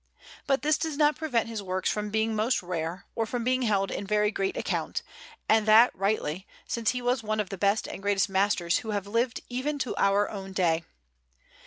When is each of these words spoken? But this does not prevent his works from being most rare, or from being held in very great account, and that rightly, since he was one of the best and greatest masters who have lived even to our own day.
But 0.47 0.63
this 0.63 0.79
does 0.79 0.97
not 0.97 1.15
prevent 1.15 1.47
his 1.47 1.61
works 1.61 1.87
from 1.91 2.09
being 2.09 2.35
most 2.35 2.63
rare, 2.63 3.05
or 3.13 3.27
from 3.27 3.43
being 3.43 3.61
held 3.61 3.91
in 3.91 4.07
very 4.07 4.31
great 4.31 4.57
account, 4.57 5.03
and 5.47 5.67
that 5.67 5.93
rightly, 5.95 6.47
since 6.67 6.89
he 6.89 7.03
was 7.03 7.21
one 7.21 7.39
of 7.39 7.49
the 7.49 7.55
best 7.59 7.87
and 7.87 8.01
greatest 8.01 8.27
masters 8.27 8.79
who 8.79 8.89
have 8.89 9.05
lived 9.05 9.41
even 9.47 9.77
to 9.77 9.95
our 9.97 10.27
own 10.27 10.53
day. 10.53 10.85